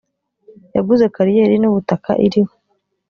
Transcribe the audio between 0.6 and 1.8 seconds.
yaguze kariyeri n’